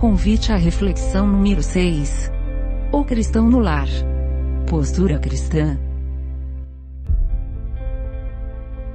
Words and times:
Convite 0.00 0.52
à 0.52 0.56
reflexão 0.56 1.26
número 1.26 1.60
6. 1.60 2.30
O 2.92 3.04
cristão 3.04 3.50
no 3.50 3.58
lar. 3.58 3.88
Postura 4.70 5.18
cristã. 5.18 5.76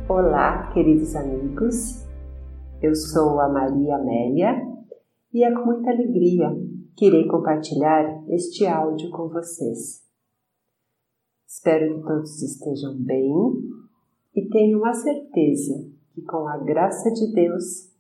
Olá, 0.08 0.72
queridos 0.72 1.14
amigos. 1.14 2.08
Eu 2.82 2.96
sou 2.96 3.42
a 3.42 3.50
Maria 3.50 3.98
Amélia 3.98 4.66
e 5.34 5.44
é 5.44 5.54
com 5.54 5.66
muita 5.66 5.90
alegria 5.90 6.50
que 6.96 7.08
irei 7.08 7.28
compartilhar 7.28 8.24
este 8.30 8.66
áudio 8.66 9.10
com 9.10 9.28
vocês. 9.28 10.08
Espero 11.46 11.96
que 11.96 12.08
todos 12.08 12.42
estejam 12.42 12.96
bem 12.96 13.30
e 14.34 14.48
tenham 14.48 14.86
a 14.86 14.94
certeza 14.94 15.86
que, 16.16 16.22
com 16.22 16.48
a 16.48 16.60
graça 16.60 17.12
de 17.12 17.34
Deus, 17.34 17.93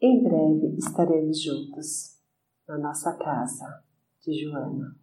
em 0.00 0.22
breve 0.22 0.76
estaremos 0.76 1.42
juntos 1.42 2.16
na 2.68 2.78
nossa 2.78 3.16
casa 3.16 3.82
de 4.22 4.32
Joana. 4.40 4.96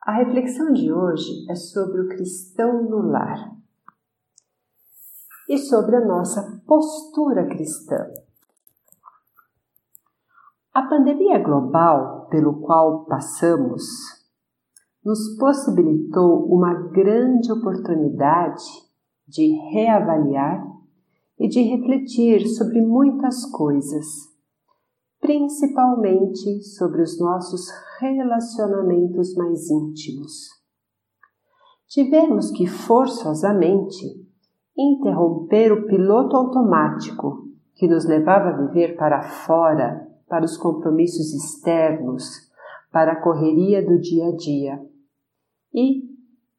A 0.00 0.18
reflexão 0.18 0.72
de 0.72 0.92
hoje 0.92 1.50
é 1.50 1.54
sobre 1.56 2.00
o 2.00 2.08
cristão 2.08 2.84
no 2.84 2.98
lar 3.10 3.56
e 5.48 5.58
sobre 5.58 5.96
a 5.96 6.04
nossa 6.04 6.62
postura 6.64 7.48
cristã. 7.48 8.08
A 10.72 10.82
pandemia 10.82 11.40
global 11.40 12.28
pelo 12.28 12.60
qual 12.60 13.04
passamos 13.06 13.82
nos 15.04 15.36
possibilitou 15.38 16.46
uma 16.52 16.74
grande 16.90 17.50
oportunidade 17.50 18.62
de 19.26 19.48
reavaliar 19.72 20.75
e 21.38 21.48
de 21.48 21.62
refletir 21.62 22.46
sobre 22.48 22.80
muitas 22.80 23.44
coisas, 23.50 24.06
principalmente 25.20 26.62
sobre 26.62 27.02
os 27.02 27.20
nossos 27.20 27.68
relacionamentos 28.00 29.34
mais 29.34 29.70
íntimos. 29.70 30.48
Tivemos 31.88 32.50
que 32.50 32.66
forçosamente 32.66 34.04
interromper 34.76 35.72
o 35.72 35.86
piloto 35.86 36.36
automático 36.36 37.46
que 37.74 37.86
nos 37.86 38.04
levava 38.06 38.48
a 38.48 38.66
viver 38.66 38.96
para 38.96 39.22
fora, 39.22 40.06
para 40.28 40.44
os 40.44 40.56
compromissos 40.56 41.32
externos, 41.32 42.50
para 42.90 43.12
a 43.12 43.22
correria 43.22 43.84
do 43.84 43.98
dia 44.00 44.28
a 44.28 44.36
dia, 44.36 44.80
e 45.72 46.02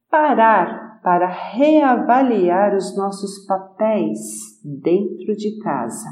parar 0.10 0.87
para 1.08 1.28
reavaliar 1.28 2.76
os 2.76 2.94
nossos 2.98 3.46
papéis 3.46 4.62
dentro 4.62 5.38
de 5.38 5.58
casa, 5.60 6.10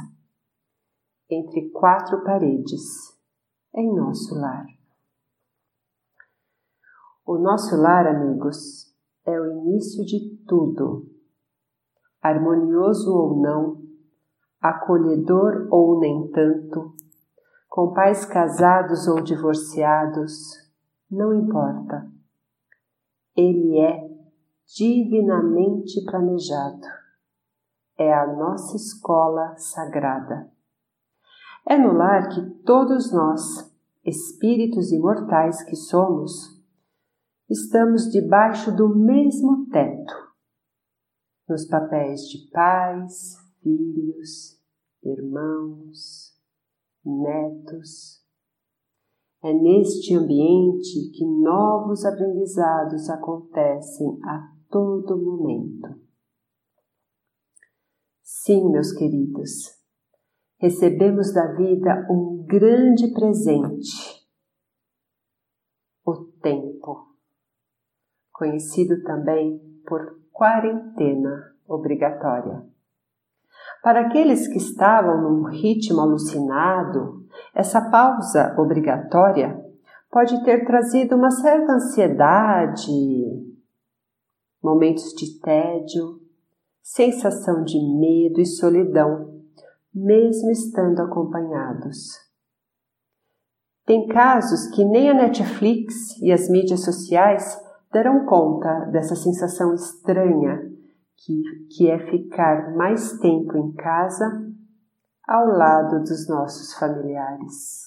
entre 1.29 1.69
quatro 1.71 2.23
paredes, 2.23 2.81
em 3.75 3.93
nosso 3.93 4.33
lar. 4.35 4.65
O 7.25 7.37
nosso 7.37 7.75
lar, 7.75 8.07
amigos, 8.07 8.95
é 9.25 9.37
o 9.37 9.51
início 9.51 10.05
de 10.05 10.33
tudo. 10.47 11.11
Harmonioso 12.21 13.13
ou 13.13 13.41
não, 13.41 13.81
acolhedor 14.61 15.67
ou 15.71 15.99
nem 15.99 16.31
tanto, 16.31 16.95
com 17.67 17.91
pais 17.91 18.23
casados 18.23 19.09
ou 19.09 19.19
divorciados, 19.21 20.31
não 21.11 21.33
importa. 21.33 22.09
Ele 23.35 23.77
é 23.77 24.14
divinamente 24.65 26.03
planejado. 26.05 26.87
É 27.97 28.13
a 28.13 28.27
nossa 28.35 28.75
escola 28.75 29.55
sagrada. 29.57 30.51
É 31.67 31.77
no 31.77 31.93
lar 31.93 32.29
que 32.29 32.41
todos 32.63 33.11
nós, 33.13 33.73
espíritos 34.03 34.91
imortais 34.91 35.63
que 35.63 35.75
somos, 35.75 36.61
estamos 37.49 38.09
debaixo 38.11 38.75
do 38.75 38.95
mesmo 38.95 39.67
teto, 39.69 40.13
nos 41.47 41.65
papéis 41.65 42.21
de 42.21 42.49
pais, 42.51 43.37
filhos, 43.61 44.59
irmãos, 45.03 46.35
netos. 47.03 48.23
É 49.43 49.53
neste 49.53 50.15
ambiente 50.15 51.11
que 51.11 51.23
novos 51.23 52.03
aprendizados 52.03 53.09
acontecem 53.09 54.19
a 54.23 54.54
todo 54.75 55.15
momento. 55.15 55.97
Sim, 58.21 58.69
meus 58.71 58.91
queridos, 58.91 59.73
recebemos 60.59 61.33
da 61.33 61.53
vida 61.53 62.05
um 62.09 62.43
grande 62.45 63.13
presente, 63.13 64.27
o 66.05 66.25
tempo, 66.41 67.07
conhecido 68.33 69.01
também 69.03 69.61
por 69.87 70.19
quarentena 70.33 71.55
obrigatória. 71.65 72.67
Para 73.81 74.07
aqueles 74.07 74.45
que 74.49 74.57
estavam 74.57 75.21
num 75.21 75.43
ritmo 75.45 76.01
alucinado, 76.01 77.25
essa 77.53 77.89
pausa 77.89 78.53
obrigatória 78.59 79.57
pode 80.11 80.43
ter 80.43 80.65
trazido 80.65 81.15
uma 81.15 81.31
certa 81.31 81.71
ansiedade, 81.71 83.54
momentos 84.65 85.13
de 85.13 85.39
tédio, 85.39 86.19
sensação 86.81 87.63
de 87.63 87.79
medo 87.79 88.41
e 88.41 88.45
solidão, 88.45 89.41
mesmo 89.93 90.49
estando 90.49 91.01
acompanhados. 91.01 92.19
Tem 93.85 94.07
casos 94.07 94.67
que 94.75 94.83
nem 94.83 95.11
a 95.11 95.13
Netflix 95.13 96.19
e 96.19 96.31
as 96.31 96.49
mídias 96.49 96.83
sociais 96.83 97.57
deram 97.93 98.25
conta 98.25 98.89
dessa 98.91 99.15
sensação 99.15 99.75
estranha 99.75 100.71
que, 101.15 101.43
que 101.69 101.89
é 101.89 101.99
ficar 102.09 102.75
mais 102.75 103.19
tempo 103.19 103.55
em 103.55 103.71
casa 103.73 104.25
ao 105.27 105.45
lado 105.45 105.99
dos 105.99 106.27
nossos 106.27 106.73
familiares. 106.73 107.85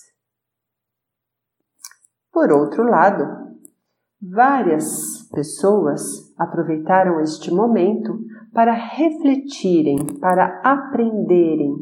Por 2.33 2.53
outro 2.53 2.84
lado, 2.84 3.49
Várias 4.21 5.17
pessoas 5.28 6.34
aproveitaram 6.39 7.21
este 7.21 7.53
momento 7.53 8.19
para 8.53 8.72
refletirem, 8.72 9.97
para 10.21 10.61
aprenderem 10.62 11.77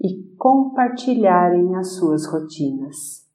e 0.00 0.34
compartilharem 0.36 1.74
as 1.76 1.96
suas 1.96 2.26
rotinas. 2.26 3.26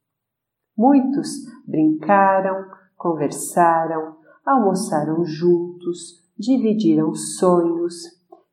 Muitos 0.77 1.29
brincaram, 1.67 2.65
conversaram, 2.97 4.15
almoçaram 4.45 5.23
juntos, 5.23 6.21
dividiram 6.37 7.13
sonhos, 7.13 7.93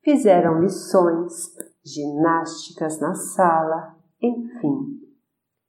fizeram 0.02 0.60
lições, 0.60 1.54
ginásticas 1.84 3.00
na 3.00 3.14
sala, 3.14 3.96
enfim, 4.20 5.00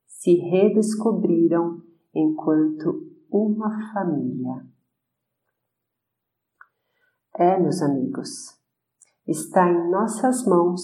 se 0.06 0.36
redescobriram 0.36 1.82
enquanto 2.14 3.08
uma 3.32 3.70
família. 3.94 4.69
É, 7.42 7.58
meus 7.58 7.82
amigos, 7.82 8.60
está 9.26 9.66
em 9.66 9.90
nossas 9.90 10.46
mãos 10.46 10.82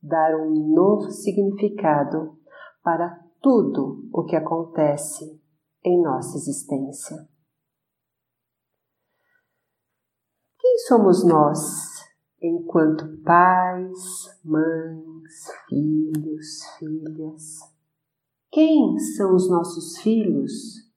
dar 0.00 0.36
um 0.36 0.72
novo 0.72 1.10
significado 1.10 2.38
para 2.80 3.26
tudo 3.42 4.08
o 4.12 4.22
que 4.22 4.36
acontece 4.36 5.42
em 5.84 6.00
nossa 6.00 6.36
existência. 6.36 7.28
Quem 10.60 10.78
somos 10.86 11.24
nós 11.24 11.58
enquanto 12.40 13.20
pais, 13.24 14.38
mães, 14.44 15.48
filhos, 15.68 16.64
filhas? 16.78 17.58
Quem 18.52 18.96
são 19.16 19.34
os 19.34 19.50
nossos 19.50 19.98
filhos 19.98 20.88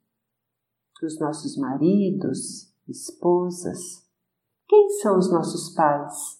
dos 1.01 1.19
nossos 1.19 1.57
maridos, 1.57 2.71
esposas? 2.87 4.07
Quem 4.69 4.87
são 5.01 5.17
os 5.17 5.31
nossos 5.31 5.73
pais? 5.73 6.39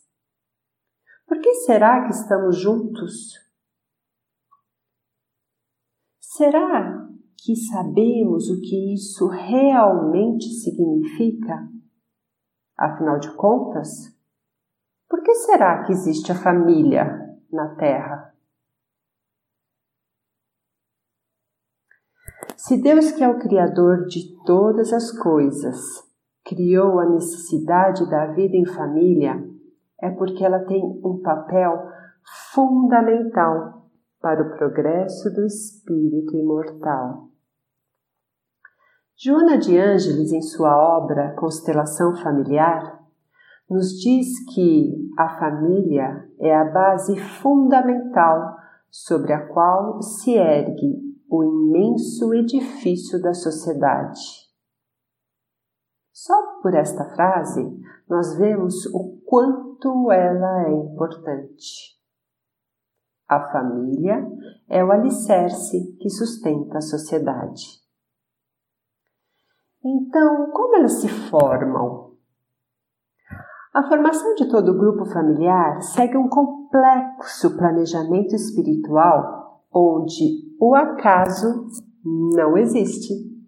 Por 1.27 1.41
que 1.41 1.51
será 1.65 2.05
que 2.05 2.11
estamos 2.11 2.57
juntos? 2.57 3.33
Será 6.19 7.09
que 7.43 7.55
sabemos 7.55 8.51
o 8.51 8.61
que 8.61 8.93
isso 8.93 9.27
realmente 9.27 10.45
significa? 10.45 11.67
Afinal 12.77 13.17
de 13.19 13.35
contas, 13.35 14.15
por 15.09 15.23
que 15.23 15.33
será 15.33 15.83
que 15.83 15.91
existe 15.91 16.31
a 16.31 16.35
família 16.35 17.35
na 17.51 17.73
Terra? 17.77 18.35
Se 22.55 22.79
Deus, 22.79 23.11
que 23.11 23.23
é 23.23 23.27
o 23.27 23.39
Criador 23.39 24.05
de 24.05 24.37
todas 24.45 24.93
as 24.93 25.11
coisas, 25.17 26.07
criou 26.49 26.99
a 26.99 27.05
necessidade 27.07 28.09
da 28.09 28.25
vida 28.33 28.57
em 28.57 28.65
família, 28.65 29.39
é 30.01 30.09
porque 30.09 30.43
ela 30.43 30.65
tem 30.65 30.83
um 30.83 31.21
papel 31.21 31.87
fundamental 32.51 33.87
para 34.19 34.41
o 34.41 34.57
progresso 34.57 35.31
do 35.31 35.45
espírito 35.45 36.35
imortal. 36.35 37.29
Joana 39.15 39.59
de 39.59 39.77
Ângeles, 39.77 40.31
em 40.31 40.41
sua 40.41 40.75
obra 40.75 41.35
Constelação 41.37 42.15
Familiar, 42.15 42.99
nos 43.69 43.91
diz 43.99 44.27
que 44.53 45.11
a 45.17 45.37
família 45.37 46.27
é 46.39 46.55
a 46.55 46.65
base 46.65 47.15
fundamental 47.15 48.55
sobre 48.89 49.33
a 49.33 49.45
qual 49.47 50.01
se 50.01 50.33
ergue 50.33 50.97
o 51.29 51.43
imenso 51.43 52.33
edifício 52.33 53.21
da 53.21 53.33
sociedade. 53.35 54.48
Só 56.21 56.59
por 56.61 56.73
esta 56.75 57.05
frase 57.15 57.61
nós 58.09 58.37
vemos 58.37 58.85
o 58.87 59.21
quanto 59.25 60.11
ela 60.11 60.67
é 60.67 60.71
importante. 60.71 61.97
A 63.25 63.49
família 63.49 64.27
é 64.67 64.83
o 64.83 64.91
alicerce 64.91 65.95
que 65.97 66.09
sustenta 66.09 66.79
a 66.79 66.81
sociedade. 66.81 67.63
Então, 69.81 70.51
como 70.51 70.75
elas 70.75 70.99
se 70.99 71.07
formam? 71.07 72.17
A 73.73 73.87
formação 73.87 74.35
de 74.35 74.49
todo 74.49 74.73
o 74.73 74.77
grupo 74.77 75.05
familiar 75.05 75.81
segue 75.81 76.17
um 76.17 76.27
complexo 76.27 77.55
planejamento 77.55 78.35
espiritual 78.35 79.63
onde 79.73 80.53
o 80.59 80.75
acaso 80.75 81.67
não 82.03 82.57
existe. 82.57 83.38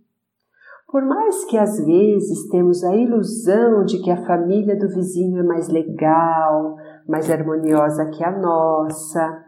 Por 0.91 1.05
mais 1.05 1.45
que 1.45 1.57
às 1.57 1.79
vezes 1.85 2.49
temos 2.49 2.83
a 2.83 2.93
ilusão 2.93 3.85
de 3.85 4.01
que 4.01 4.11
a 4.11 4.25
família 4.25 4.77
do 4.77 4.89
vizinho 4.89 5.39
é 5.39 5.43
mais 5.43 5.69
legal, 5.69 6.75
mais 7.07 7.31
harmoniosa 7.31 8.07
que 8.07 8.21
a 8.21 8.37
nossa, 8.37 9.45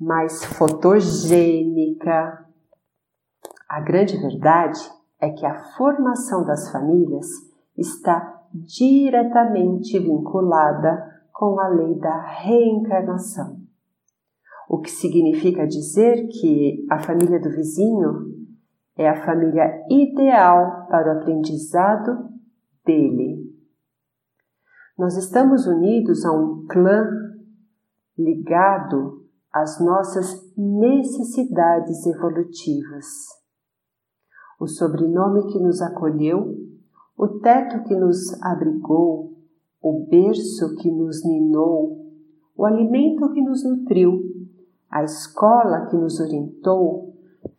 mais 0.00 0.44
fotogênica, 0.44 2.44
a 3.68 3.80
grande 3.80 4.16
verdade 4.16 4.80
é 5.20 5.30
que 5.30 5.46
a 5.46 5.54
formação 5.76 6.44
das 6.44 6.68
famílias 6.72 7.28
está 7.78 8.42
diretamente 8.52 9.96
vinculada 10.00 11.00
com 11.32 11.60
a 11.60 11.68
lei 11.68 11.94
da 12.00 12.20
reencarnação. 12.42 13.56
O 14.68 14.80
que 14.80 14.90
significa 14.90 15.64
dizer 15.64 16.26
que 16.26 16.84
a 16.90 16.98
família 16.98 17.40
do 17.40 17.50
vizinho 17.50 18.31
é 18.96 19.08
a 19.08 19.24
família 19.24 19.84
ideal 19.90 20.86
para 20.88 21.14
o 21.14 21.18
aprendizado 21.18 22.28
dele. 22.84 23.50
Nós 24.98 25.16
estamos 25.16 25.66
unidos 25.66 26.24
a 26.24 26.32
um 26.32 26.66
clã 26.66 27.08
ligado 28.18 29.26
às 29.52 29.80
nossas 29.80 30.54
necessidades 30.56 32.06
evolutivas. 32.06 33.06
O 34.60 34.66
sobrenome 34.66 35.52
que 35.52 35.58
nos 35.58 35.80
acolheu 35.80 36.62
o 37.16 37.38
teto 37.40 37.84
que 37.84 37.94
nos 37.94 38.18
abrigou, 38.42 39.32
o 39.80 40.06
berço 40.08 40.74
que 40.76 40.90
nos 40.90 41.24
ninou, 41.24 42.04
o 42.56 42.64
alimento 42.64 43.32
que 43.32 43.40
nos 43.40 43.64
nutriu, 43.64 44.20
a 44.90 45.04
escola 45.04 45.86
que 45.86 45.96
nos 45.96 46.18
orientou, 46.18 47.11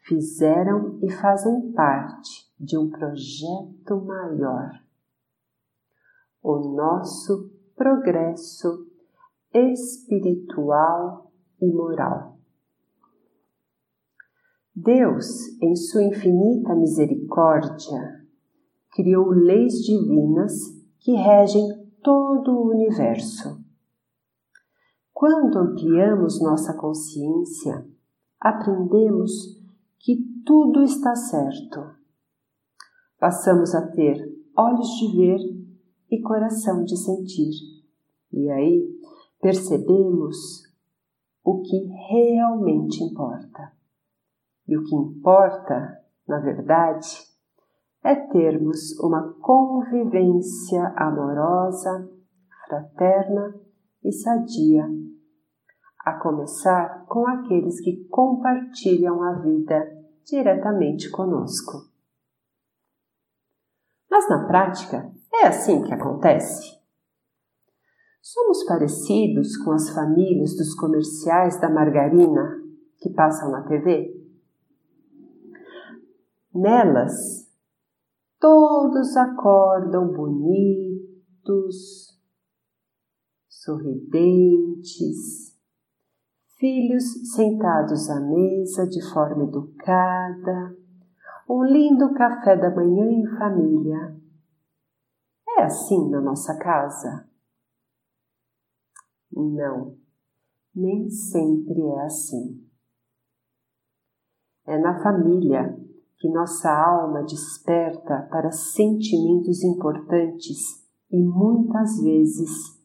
fizeram 0.04 1.00
e 1.02 1.12
fazem 1.12 1.72
parte 1.72 2.52
de 2.60 2.78
um 2.78 2.90
projeto 2.90 4.02
maior. 4.06 4.72
O 6.42 6.60
nosso 6.76 7.52
progresso 7.76 8.88
espiritual 9.54 11.32
e 11.62 11.72
moral. 11.72 12.38
Deus, 14.76 15.28
em 15.62 15.76
sua 15.76 16.04
infinita 16.04 16.76
misericórdia, 16.76 18.26
criou 18.92 19.30
leis 19.30 19.76
divinas 19.84 20.54
que 21.00 21.14
regem 21.14 21.68
todo 22.02 22.52
o 22.52 22.72
universo. 22.72 23.64
Quando 25.14 25.60
ampliamos 25.60 26.42
nossa 26.42 26.74
consciência, 26.74 27.88
aprendemos 28.40 29.63
tudo 30.46 30.84
está 30.84 31.16
certo. 31.16 31.96
Passamos 33.20 33.74
a 33.74 33.88
ter 33.88 34.18
olhos 34.58 34.88
de 35.00 35.18
ver 35.18 35.40
e 36.12 36.22
coração 36.22 36.84
de 36.84 36.98
sentir. 36.98 37.54
E 38.32 38.50
aí 38.50 38.88
percebemos 39.42 40.64
o 41.44 41.62
que 41.62 41.78
realmente 42.10 43.04
importa. 43.04 43.72
E 44.68 44.78
o 44.78 44.84
que 44.84 44.96
importa, 44.96 46.00
na 46.28 46.40
verdade, 46.40 47.08
é 48.04 48.16
termos 48.16 48.98
uma 49.00 49.34
convivência 49.42 50.94
amorosa, 50.98 52.10
fraterna 52.68 53.56
e 54.04 54.12
sadia, 54.12 54.90
a 56.06 56.20
começar 56.20 57.06
com 57.08 57.28
aqueles 57.28 57.80
que 57.82 58.06
compartilham 58.10 59.22
a 59.24 59.40
vida 59.40 60.03
diretamente 60.26 61.10
conosco. 61.10 61.90
Mas 64.10 64.30
na 64.30 64.46
prática, 64.46 65.12
é 65.34 65.48
assim 65.48 65.84
que 65.84 65.94
acontece. 65.94 66.78
Somos 68.22 68.64
parecidos 68.66 69.58
com 69.58 69.72
as 69.72 69.90
famílias 69.90 70.56
dos 70.56 70.76
comerciais 70.76 71.60
da 71.60 71.70
margarina 71.70 72.62
que 73.00 73.10
passam 73.10 73.52
na 73.52 73.64
TV? 73.64 74.16
Nelas, 76.54 77.44
Todos 78.44 79.16
acordam 79.16 80.12
bonitos, 80.12 82.20
sorridentes, 83.48 85.53
filhos 86.64 87.04
sentados 87.36 88.10
à 88.10 88.22
mesa 88.22 88.88
de 88.88 89.02
forma 89.12 89.44
educada, 89.44 90.74
um 91.50 91.62
lindo 91.62 92.14
café 92.14 92.56
da 92.56 92.74
manhã 92.74 93.06
em 93.06 93.28
família. 93.38 94.16
É 95.58 95.64
assim 95.64 96.10
na 96.10 96.22
nossa 96.22 96.58
casa? 96.58 97.28
Não, 99.30 99.98
nem 100.74 101.10
sempre 101.10 101.82
é 101.82 102.06
assim. 102.06 102.66
É 104.66 104.78
na 104.78 105.04
família 105.04 105.78
que 106.18 106.30
nossa 106.30 106.72
alma 106.72 107.24
desperta 107.24 108.26
para 108.32 108.52
sentimentos 108.52 109.62
importantes 109.66 110.88
e 111.12 111.22
muitas 111.22 112.02
vezes 112.02 112.82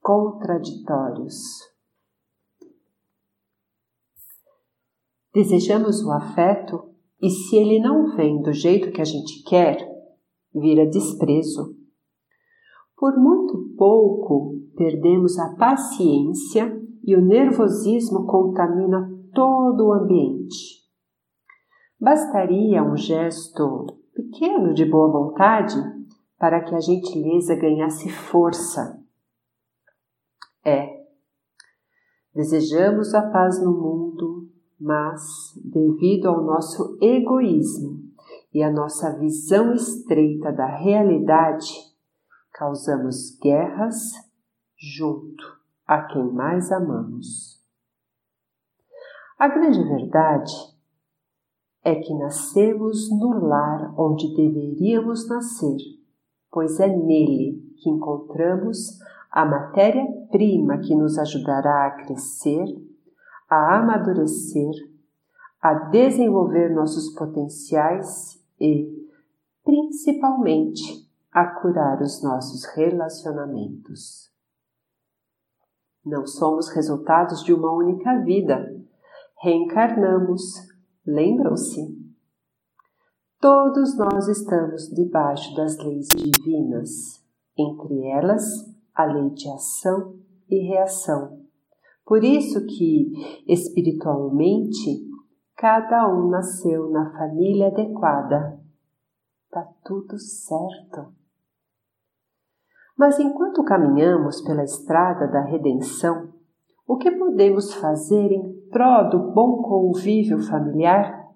contraditórios. 0.00 1.67
Desejamos 5.38 6.02
o 6.04 6.10
afeto 6.10 6.90
e, 7.22 7.30
se 7.30 7.54
ele 7.54 7.78
não 7.78 8.16
vem 8.16 8.42
do 8.42 8.52
jeito 8.52 8.90
que 8.90 9.00
a 9.00 9.04
gente 9.04 9.44
quer, 9.44 9.78
vira 10.52 10.84
desprezo. 10.84 11.76
Por 12.96 13.16
muito 13.16 13.72
pouco, 13.78 14.56
perdemos 14.76 15.38
a 15.38 15.54
paciência 15.54 16.76
e 17.04 17.14
o 17.14 17.24
nervosismo 17.24 18.26
contamina 18.26 19.08
todo 19.32 19.86
o 19.86 19.92
ambiente. 19.92 20.84
Bastaria 22.00 22.82
um 22.82 22.96
gesto 22.96 23.86
pequeno 24.12 24.74
de 24.74 24.84
boa 24.84 25.08
vontade 25.08 25.76
para 26.36 26.64
que 26.64 26.74
a 26.74 26.80
gentileza 26.80 27.54
ganhasse 27.54 28.08
força. 28.08 29.00
É, 30.64 31.00
desejamos 32.34 33.14
a 33.14 33.22
paz 33.30 33.62
no 33.62 33.70
mundo, 33.70 34.37
mas, 34.80 35.22
devido 35.64 36.28
ao 36.28 36.42
nosso 36.42 36.98
egoísmo 37.00 38.00
e 38.52 38.62
à 38.62 38.70
nossa 38.70 39.18
visão 39.18 39.72
estreita 39.72 40.52
da 40.52 40.66
realidade, 40.66 41.72
causamos 42.52 43.38
guerras 43.40 43.96
junto 44.76 45.44
a 45.86 46.02
quem 46.02 46.32
mais 46.32 46.70
amamos. 46.70 47.58
A 49.38 49.48
grande 49.48 49.82
verdade 49.82 50.52
é 51.84 51.94
que 51.94 52.12
nascemos 52.14 53.08
no 53.10 53.46
lar 53.46 53.94
onde 53.96 54.34
deveríamos 54.34 55.28
nascer, 55.28 55.76
pois 56.50 56.80
é 56.80 56.88
nele 56.88 57.62
que 57.78 57.88
encontramos 57.88 58.98
a 59.30 59.44
matéria-prima 59.44 60.78
que 60.78 60.94
nos 60.94 61.18
ajudará 61.18 61.86
a 61.86 61.90
crescer, 62.02 62.64
a 63.48 63.78
amadurecer, 63.78 64.72
a 65.60 65.74
desenvolver 65.74 66.68
nossos 66.74 67.14
potenciais 67.14 68.42
e, 68.60 68.88
principalmente, 69.64 71.08
a 71.32 71.46
curar 71.60 72.00
os 72.02 72.22
nossos 72.22 72.64
relacionamentos. 72.74 74.30
Não 76.04 76.26
somos 76.26 76.68
resultados 76.70 77.42
de 77.42 77.52
uma 77.52 77.72
única 77.72 78.18
vida. 78.22 78.74
Reencarnamos, 79.40 80.42
lembram-se? 81.06 81.96
Todos 83.40 83.96
nós 83.96 84.26
estamos 84.26 84.88
debaixo 84.88 85.54
das 85.54 85.76
leis 85.78 86.08
divinas, 86.08 87.24
entre 87.56 88.06
elas 88.08 88.44
a 88.94 89.04
lei 89.04 89.30
de 89.30 89.48
ação 89.48 90.16
e 90.48 90.66
reação. 90.66 91.47
Por 92.08 92.24
isso 92.24 92.64
que, 92.64 93.12
espiritualmente, 93.46 95.06
cada 95.54 96.08
um 96.08 96.30
nasceu 96.30 96.88
na 96.88 97.12
família 97.12 97.66
adequada. 97.66 98.58
Tá 99.50 99.68
tudo 99.84 100.18
certo. 100.18 101.12
Mas 102.96 103.20
enquanto 103.20 103.62
caminhamos 103.62 104.40
pela 104.40 104.64
estrada 104.64 105.26
da 105.26 105.42
redenção, 105.42 106.32
o 106.86 106.96
que 106.96 107.10
podemos 107.10 107.74
fazer 107.74 108.32
em 108.32 108.58
prol 108.70 109.10
do 109.10 109.30
bom 109.34 109.60
convívio 109.60 110.38
familiar? 110.38 111.28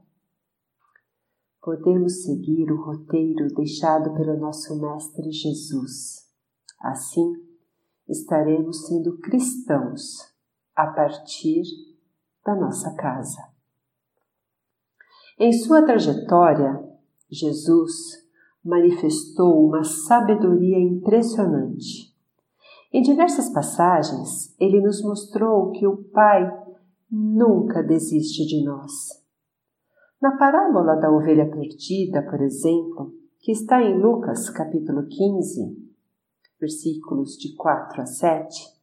Podemos 1.60 2.22
seguir 2.22 2.72
o 2.72 2.82
roteiro 2.82 3.46
deixado 3.48 4.14
pelo 4.14 4.38
nosso 4.38 4.80
Mestre 4.80 5.30
Jesus. 5.30 6.26
Assim, 6.80 7.30
estaremos 8.08 8.86
sendo 8.86 9.18
cristãos 9.18 10.31
a 10.74 10.86
partir 10.88 11.62
da 12.44 12.54
nossa 12.54 12.94
casa. 12.94 13.42
Em 15.38 15.52
sua 15.52 15.82
trajetória, 15.82 16.82
Jesus 17.30 18.22
manifestou 18.64 19.66
uma 19.66 19.82
sabedoria 19.82 20.78
impressionante. 20.78 22.12
Em 22.92 23.02
diversas 23.02 23.48
passagens, 23.52 24.54
ele 24.60 24.80
nos 24.80 25.02
mostrou 25.02 25.72
que 25.72 25.86
o 25.86 25.96
Pai 25.96 26.48
nunca 27.10 27.82
desiste 27.82 28.46
de 28.46 28.64
nós. 28.64 28.92
Na 30.20 30.36
parábola 30.36 30.94
da 30.96 31.10
ovelha 31.10 31.50
perdida, 31.50 32.22
por 32.22 32.40
exemplo, 32.40 33.12
que 33.40 33.50
está 33.50 33.82
em 33.82 34.00
Lucas 34.00 34.48
capítulo 34.50 35.06
15, 35.08 35.76
versículos 36.60 37.36
de 37.36 37.56
4 37.56 38.02
a 38.02 38.06
7, 38.06 38.81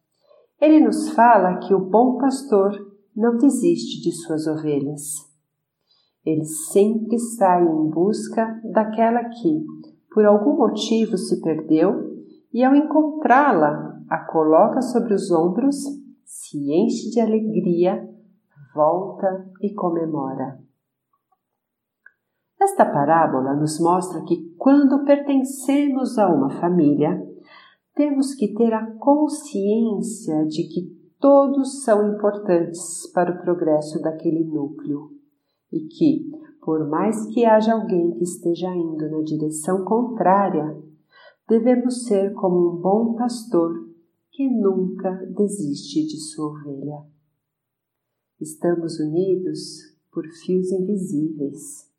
ele 0.60 0.80
nos 0.80 1.10
fala 1.10 1.58
que 1.58 1.74
o 1.74 1.80
bom 1.80 2.18
pastor 2.18 2.72
não 3.16 3.36
desiste 3.36 4.02
de 4.02 4.12
suas 4.12 4.46
ovelhas. 4.46 5.30
Ele 6.24 6.44
sempre 6.44 7.18
sai 7.18 7.62
em 7.62 7.90
busca 7.90 8.60
daquela 8.72 9.24
que, 9.24 9.64
por 10.12 10.24
algum 10.26 10.56
motivo, 10.56 11.16
se 11.16 11.40
perdeu 11.40 12.10
e, 12.52 12.62
ao 12.62 12.74
encontrá-la, 12.74 13.98
a 14.08 14.18
coloca 14.26 14.82
sobre 14.82 15.14
os 15.14 15.30
ombros, 15.30 15.76
se 16.24 16.58
enche 16.72 17.10
de 17.10 17.20
alegria, 17.20 18.06
volta 18.74 19.50
e 19.62 19.72
comemora. 19.72 20.58
Esta 22.60 22.84
parábola 22.84 23.54
nos 23.54 23.80
mostra 23.80 24.22
que, 24.24 24.54
quando 24.58 25.04
pertencemos 25.04 26.18
a 26.18 26.28
uma 26.28 26.50
família, 26.50 27.29
temos 27.94 28.34
que 28.34 28.54
ter 28.54 28.72
a 28.72 28.86
consciência 28.96 30.46
de 30.46 30.64
que 30.64 31.00
todos 31.18 31.82
são 31.84 32.14
importantes 32.14 33.10
para 33.12 33.32
o 33.32 33.42
progresso 33.42 34.00
daquele 34.00 34.44
núcleo 34.44 35.10
e 35.72 35.80
que, 35.86 36.30
por 36.62 36.88
mais 36.88 37.26
que 37.26 37.44
haja 37.44 37.74
alguém 37.74 38.12
que 38.12 38.24
esteja 38.24 38.74
indo 38.74 39.10
na 39.10 39.22
direção 39.22 39.84
contrária, 39.84 40.76
devemos 41.48 42.04
ser 42.04 42.32
como 42.34 42.72
um 42.72 42.80
bom 42.80 43.14
pastor 43.14 43.88
que 44.30 44.48
nunca 44.48 45.10
desiste 45.36 46.06
de 46.06 46.18
sua 46.18 46.46
ovelha. 46.46 47.04
Estamos 48.40 48.98
unidos 48.98 49.90
por 50.10 50.24
fios 50.26 50.70
invisíveis. 50.72 51.90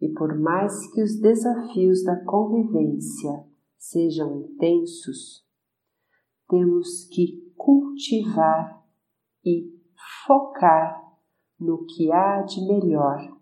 E 0.00 0.08
por 0.10 0.38
mais 0.38 0.92
que 0.92 1.02
os 1.02 1.18
desafios 1.18 2.04
da 2.04 2.22
convivência 2.24 3.46
sejam 3.78 4.40
intensos, 4.40 5.44
temos 6.48 7.04
que 7.12 7.52
cultivar 7.56 8.82
e 9.44 9.72
focar 10.26 11.02
no 11.58 11.84
que 11.86 12.12
há 12.12 12.42
de 12.42 12.60
melhor 12.66 13.36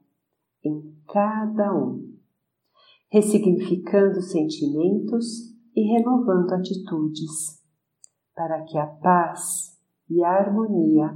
em 0.65 0.95
cada 1.09 1.75
um, 1.75 2.17
ressignificando 3.11 4.21
sentimentos 4.23 5.53
e 5.75 5.83
renovando 5.93 6.53
atitudes, 6.53 7.63
para 8.35 8.63
que 8.65 8.79
a 8.79 8.87
paz 8.87 9.79
e 10.09 10.23
a 10.23 10.31
harmonia 10.31 11.15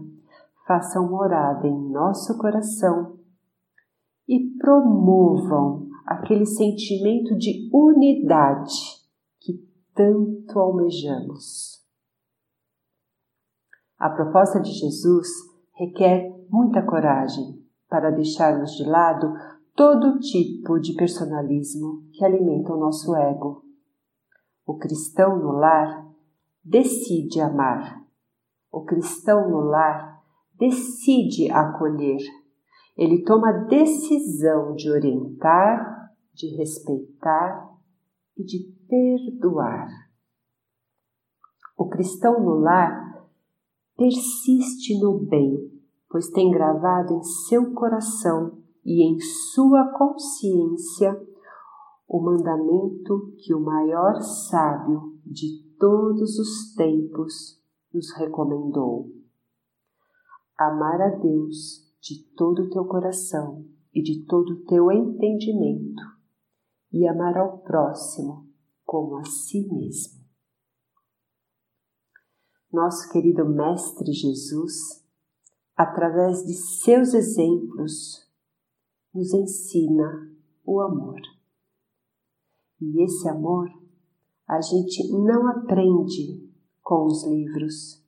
façam 0.66 1.08
morada 1.08 1.66
em 1.66 1.90
nosso 1.90 2.36
coração 2.38 3.18
e 4.28 4.50
promovam 4.58 5.88
aquele 6.04 6.44
sentimento 6.44 7.36
de 7.36 7.70
unidade 7.72 8.97
tanto 9.98 10.60
almejamos. 10.60 11.84
A 13.98 14.08
proposta 14.08 14.60
de 14.60 14.70
Jesus 14.70 15.26
requer 15.76 16.32
muita 16.48 16.86
coragem 16.86 17.60
para 17.88 18.12
deixarmos 18.12 18.76
de 18.76 18.84
lado 18.84 19.34
todo 19.74 20.20
tipo 20.20 20.78
de 20.78 20.94
personalismo 20.94 22.04
que 22.12 22.24
alimenta 22.24 22.72
o 22.72 22.78
nosso 22.78 23.16
ego. 23.16 23.64
O 24.64 24.78
cristão 24.78 25.36
no 25.36 25.50
lar 25.50 26.06
decide 26.64 27.40
amar. 27.40 28.00
O 28.70 28.84
cristão 28.84 29.50
no 29.50 29.62
lar 29.62 30.22
decide 30.56 31.50
acolher. 31.50 32.20
Ele 32.96 33.24
toma 33.24 33.50
a 33.50 33.64
decisão 33.64 34.76
de 34.76 34.88
orientar, 34.92 36.12
de 36.34 36.54
respeitar 36.56 37.77
e 38.38 38.44
de 38.44 38.72
perdoar. 38.88 39.88
O 41.76 41.88
cristão 41.88 42.42
no 42.42 42.60
lar 42.60 43.26
persiste 43.96 44.98
no 45.00 45.18
bem 45.18 45.78
pois 46.08 46.30
tem 46.30 46.50
gravado 46.50 47.14
em 47.14 47.22
seu 47.22 47.72
coração 47.74 48.58
e 48.84 49.02
em 49.02 49.20
sua 49.20 49.92
consciência 49.92 51.20
o 52.08 52.20
mandamento 52.20 53.34
que 53.38 53.54
o 53.54 53.60
maior 53.60 54.20
sábio 54.22 55.18
de 55.26 55.62
todos 55.78 56.38
os 56.38 56.74
tempos 56.74 57.62
nos 57.92 58.10
recomendou: 58.16 59.10
amar 60.58 61.00
a 61.02 61.10
Deus 61.10 61.86
de 62.00 62.24
todo 62.34 62.62
o 62.62 62.70
teu 62.70 62.86
coração 62.86 63.66
e 63.94 64.02
de 64.02 64.24
todo 64.24 64.54
o 64.54 64.64
teu 64.64 64.90
entendimento, 64.90 66.02
e 66.92 67.06
amar 67.06 67.36
ao 67.36 67.58
próximo 67.58 68.48
como 68.84 69.18
a 69.18 69.24
si 69.24 69.66
mesmo. 69.68 70.18
Nosso 72.72 73.10
querido 73.10 73.48
Mestre 73.48 74.12
Jesus 74.12 75.06
através 75.78 76.44
de 76.44 76.54
seus 76.54 77.14
exemplos, 77.14 78.28
nos 79.14 79.32
ensina 79.32 80.28
o 80.66 80.80
amor. 80.80 81.20
E 82.80 83.04
esse 83.04 83.28
amor 83.28 83.68
a 84.48 84.60
gente 84.60 85.08
não 85.12 85.46
aprende 85.46 86.50
com 86.82 87.06
os 87.06 87.24
livros, 87.24 88.04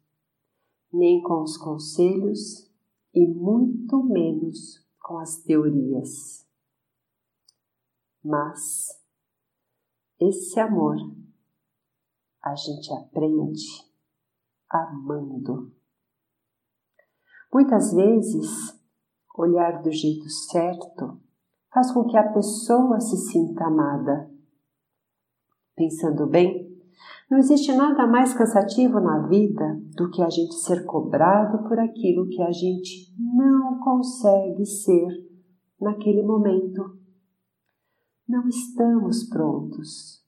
nem 0.93 1.23
com 1.23 1.43
os 1.43 1.57
conselhos 1.57 2.69
e 3.15 3.25
muito 3.29 4.03
menos 4.03 4.85
com 4.99 5.19
as 5.19 5.41
teorias. 5.45 6.45
Mas 8.23 8.89
esse 10.21 10.61
amor 10.61 10.97
a 12.43 12.55
gente 12.55 12.93
aprende 12.93 13.91
amando. 14.71 15.73
Muitas 17.53 17.93
vezes, 17.93 18.49
olhar 19.37 19.83
do 19.83 19.91
jeito 19.91 20.29
certo 20.29 21.21
faz 21.73 21.91
com 21.93 22.05
que 22.05 22.17
a 22.17 22.33
pessoa 22.33 23.01
se 23.01 23.17
sinta 23.17 23.65
amada. 23.65 24.31
Pensando 25.75 26.27
bem, 26.27 26.71
não 27.31 27.39
existe 27.39 27.73
nada 27.73 28.07
mais 28.07 28.35
cansativo 28.35 29.01
na 29.01 29.27
vida 29.27 29.81
do 29.97 30.11
que 30.11 30.23
a 30.23 30.29
gente 30.29 30.55
ser 30.55 30.85
cobrado 30.85 31.67
por 31.69 31.79
aquilo 31.79 32.29
que 32.29 32.43
a 32.43 32.53
gente 32.53 33.15
não 33.19 33.81
consegue 33.81 34.67
ser 34.67 35.07
naquele 35.81 36.23
momento. 36.23 37.00
Não 38.31 38.47
estamos 38.47 39.25
prontos. 39.25 40.25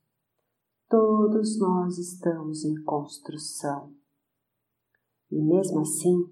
Todos 0.89 1.57
nós 1.61 1.99
estamos 1.99 2.65
em 2.65 2.83
construção. 2.83 3.93
E 5.31 5.41
mesmo 5.41 5.83
assim, 5.83 6.29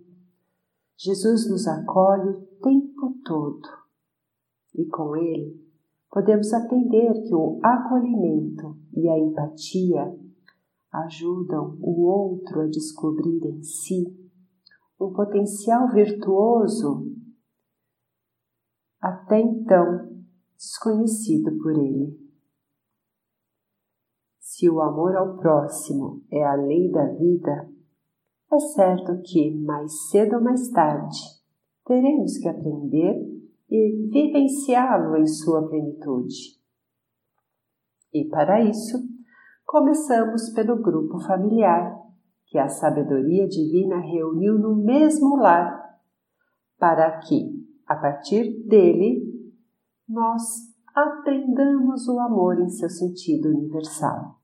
Jesus 0.97 1.49
nos 1.49 1.69
acolhe 1.69 2.29
o 2.29 2.41
tempo 2.61 3.15
todo 3.25 3.69
e 4.75 4.85
com 4.87 5.15
ele 5.15 5.65
podemos 6.11 6.53
aprender 6.53 7.12
que 7.23 7.33
o 7.37 7.61
acolhimento 7.62 8.77
e 8.93 9.09
a 9.09 9.17
empatia 9.17 10.12
ajudam 10.91 11.79
o 11.81 12.03
outro 12.03 12.62
a 12.62 12.67
descobrir 12.67 13.47
em 13.47 13.62
si 13.62 14.12
um 15.00 15.12
potencial 15.12 15.89
virtuoso 15.93 17.07
até 19.00 19.41
então 19.41 20.10
desconhecido 20.61 21.57
por 21.57 21.73
ele. 21.73 22.21
Se 24.38 24.69
o 24.69 24.83
amor 24.83 25.17
ao 25.17 25.38
próximo 25.38 26.23
é 26.31 26.45
a 26.45 26.55
lei 26.55 26.90
da 26.90 27.07
vida, 27.14 27.67
é 28.52 28.59
certo 28.75 29.23
que, 29.23 29.55
mais 29.55 30.11
cedo 30.11 30.37
ou 30.37 30.43
mais 30.43 30.69
tarde, 30.69 31.19
teremos 31.87 32.37
que 32.37 32.47
aprender 32.47 33.26
e 33.71 34.09
vivenciá-lo 34.12 35.17
em 35.17 35.26
sua 35.26 35.67
plenitude. 35.67 36.61
E 38.12 38.29
para 38.29 38.62
isso, 38.62 38.99
começamos 39.64 40.50
pelo 40.50 40.83
grupo 40.83 41.21
familiar, 41.21 41.97
que 42.47 42.59
a 42.59 42.69
sabedoria 42.69 43.49
divina 43.49 43.99
reuniu 43.99 44.59
no 44.59 44.76
mesmo 44.76 45.37
lar, 45.37 45.99
para 46.79 47.19
que, 47.21 47.64
a 47.87 47.97
partir 47.97 48.67
dele, 48.67 49.30
nós 50.11 50.43
aprendamos 50.93 52.09
o 52.09 52.19
amor 52.19 52.61
em 52.61 52.69
seu 52.69 52.90
sentido 52.90 53.49
universal. 53.49 54.40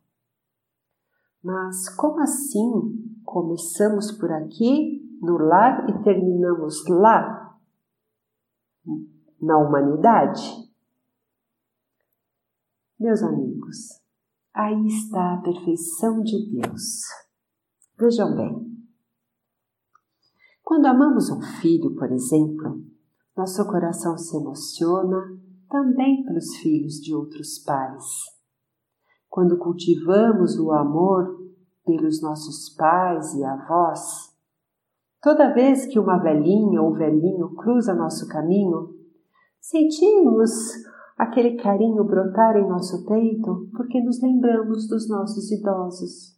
Mas 1.43 1.89
como 1.97 2.21
assim 2.21 3.21
começamos 3.25 4.13
por 4.13 4.31
aqui, 4.31 5.03
no 5.21 5.37
lar, 5.37 5.91
e 5.91 6.05
terminamos 6.05 6.87
lá, 6.89 7.59
na 9.43 9.59
humanidade? 9.59 10.41
Meus 12.99 13.23
amigos, 13.23 14.01
aí 14.55 14.87
está 14.87 15.35
a 15.35 15.43
perfeição 15.43 16.23
de 16.23 16.61
Deus. 16.61 17.03
Vejam 17.99 18.37
bem, 18.37 18.87
quando 20.63 20.87
amamos 20.87 21.29
um 21.29 21.41
filho, 21.61 21.95
por 21.97 22.11
exemplo, 22.13 22.85
nosso 23.37 23.67
coração 23.67 24.17
se 24.17 24.37
emociona 24.37 25.47
também 25.69 26.25
pelos 26.25 26.57
filhos 26.57 26.95
de 26.95 27.15
outros 27.15 27.59
pais. 27.59 28.05
Quando 29.29 29.59
cultivamos 29.59 30.59
o 30.59 30.73
amor 30.73 31.45
pelos 31.85 32.23
nossos 32.23 32.75
pais 32.75 33.35
e 33.35 33.45
avós, 33.45 34.01
toda 35.23 35.53
vez 35.53 35.87
que 35.87 35.99
uma 35.99 36.19
velhinha 36.19 36.81
ou 36.83 36.95
velhinho 36.95 37.55
cruza 37.55 37.95
nosso 37.95 38.27
caminho, 38.29 38.95
sentimos 39.61 40.51
aquele 41.17 41.57
carinho 41.57 42.05
brotar 42.05 42.57
em 42.57 42.69
nosso 42.69 43.05
peito 43.07 43.69
porque 43.73 44.01
nos 44.01 44.21
lembramos 44.23 44.89
dos 44.89 45.09
nossos 45.09 45.51
idosos. 45.51 46.37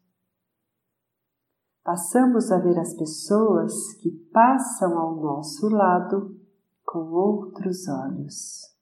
Passamos 1.85 2.53
a 2.53 2.59
ver 2.59 2.79
as 2.79 2.95
pessoas 2.95 3.95
que 3.95 4.11
passam 4.33 4.99
ao 4.99 5.17
nosso 5.17 5.69
lado 5.69 6.37
com 6.85 7.11
outros 7.13 7.89
olhos. 7.89 8.78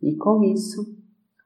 E 0.00 0.16
com 0.16 0.42
isso, 0.44 0.96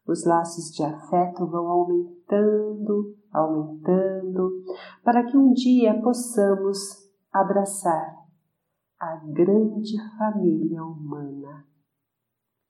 os 0.06 0.24
laços 0.24 0.70
de 0.70 0.82
afeto 0.82 1.46
vão 1.46 1.66
aumentando, 1.68 3.16
aumentando, 3.32 4.62
para 5.02 5.24
que 5.24 5.36
um 5.36 5.52
dia 5.52 6.00
possamos 6.02 6.78
abraçar 7.32 8.14
a 9.00 9.16
grande 9.32 9.96
família 10.18 10.84
humana. 10.84 11.66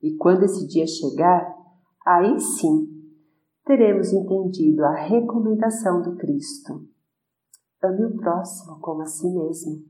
E 0.01 0.17
quando 0.17 0.45
esse 0.45 0.67
dia 0.67 0.87
chegar, 0.87 1.55
aí 2.07 2.39
sim 2.39 2.89
teremos 3.65 4.13
entendido 4.13 4.85
a 4.85 4.95
recomendação 4.95 6.03
do 6.03 6.17
Cristo. 6.17 6.89
Ame 7.83 8.05
o 8.07 8.17
próximo 8.17 8.79
como 8.81 9.03
a 9.03 9.07
si 9.07 9.27
mesmo. 9.33 9.85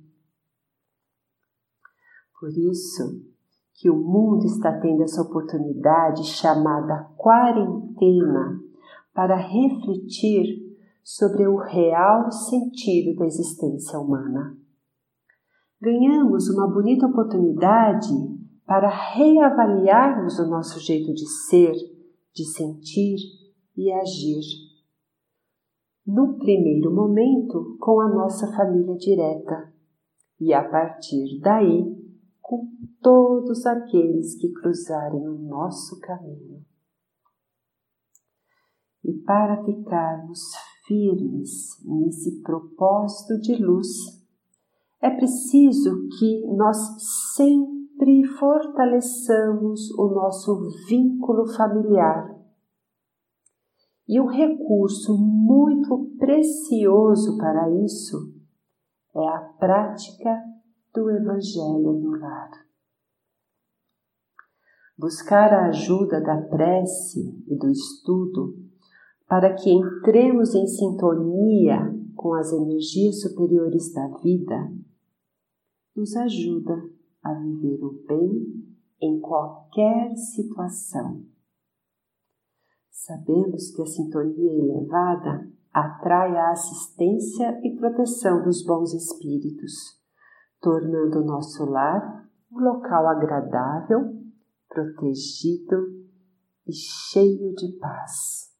Por 2.39 2.51
isso 2.51 3.32
que 3.75 3.91
o 3.91 3.97
mundo 3.97 4.45
está 4.45 4.79
tendo 4.81 5.03
essa 5.03 5.23
oportunidade 5.23 6.25
chamada 6.25 7.11
quarentena 7.17 8.61
para 9.15 9.37
refletir 9.37 10.63
sobre 11.03 11.47
o 11.47 11.57
real 11.57 12.31
sentido 12.31 13.17
da 13.19 13.27
existência 13.27 13.99
humana. 13.99 14.57
Ganhamos 15.81 16.49
uma 16.49 16.69
bonita 16.69 17.07
oportunidade 17.07 18.09
para 18.65 18.89
reavaliarmos 18.89 20.39
o 20.39 20.49
nosso 20.49 20.79
jeito 20.79 21.13
de 21.13 21.27
ser, 21.27 21.75
de 22.33 22.45
sentir 22.45 23.17
e 23.77 23.93
agir. 23.93 24.45
No 26.07 26.39
primeiro 26.39 26.95
momento, 26.95 27.77
com 27.81 28.01
a 28.01 28.09
nossa 28.09 28.47
família 28.57 28.97
direta, 28.97 29.73
e 30.41 30.53
a 30.53 30.69
partir 30.69 31.41
daí 31.41 32.02
com 32.43 32.69
todos 33.01 33.65
aqueles 33.65 34.35
que 34.35 34.53
cruzarem 34.53 35.27
o 35.29 35.39
nosso 35.39 35.99
caminho. 36.01 36.63
E 39.05 39.13
para 39.25 39.65
ficarmos 39.65 40.41
firmes 40.87 41.83
nesse 41.85 42.43
propósito 42.43 43.41
de 43.41 43.55
luz, 43.55 43.89
é 45.01 45.11
preciso 45.11 46.09
que 46.19 46.47
nós 46.55 46.77
sempre 47.35 48.25
fortaleçamos 48.39 49.91
o 49.93 50.09
nosso 50.09 50.69
vínculo 50.89 51.47
familiar. 51.57 52.33
E 54.09 54.21
um 54.21 54.27
recurso 54.27 55.17
muito 55.17 56.11
precioso 56.19 57.37
para 57.39 57.71
isso 57.85 58.33
é 59.15 59.29
a 59.29 59.41
prática 59.59 60.53
do 60.95 61.11
Evangelho 61.11 61.93
no 61.95 62.19
lar. 62.19 62.51
Buscar 64.99 65.53
a 65.53 65.69
ajuda 65.69 66.21
da 66.21 66.37
prece 66.43 67.43
e 67.49 67.57
do 67.57 67.71
estudo 67.71 68.55
para 69.27 69.55
que 69.55 69.71
entremos 69.71 70.55
em 70.55 70.67
sintonia 70.67 71.79
com 72.15 72.35
as 72.35 72.53
energias 72.53 73.23
superiores 73.23 73.93
da 73.95 74.07
vida 74.19 74.71
nos 75.97 76.15
ajuda 76.15 76.75
a 77.23 77.33
viver 77.35 77.83
o 77.83 78.05
bem 78.07 78.77
em 79.01 79.19
qualquer 79.19 80.15
situação. 80.15 81.25
Sabemos 82.91 83.71
que 83.75 83.81
a 83.81 83.87
sintonia 83.87 84.53
elevada 84.53 85.51
atrai 85.73 86.37
a 86.37 86.51
assistência 86.51 87.59
e 87.65 87.75
proteção 87.77 88.43
dos 88.43 88.63
bons 88.63 88.93
espíritos 88.93 90.02
tornando 90.63 91.21
o 91.21 91.25
nosso 91.25 91.65
lar 91.67 92.23
um 92.51 92.61
local 92.61 93.09
agradável, 93.09 94.01
protegido 94.69 95.77
e 96.67 96.73
cheio 96.73 97.53
de 97.55 97.77
paz. 97.79 98.53